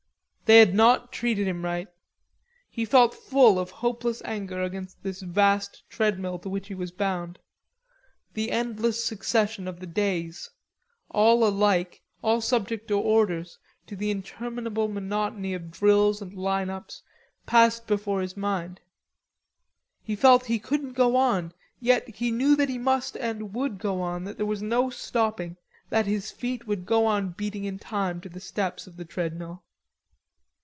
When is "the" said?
8.33-8.51, 9.79-9.85, 13.95-14.11, 28.27-28.41, 28.97-29.05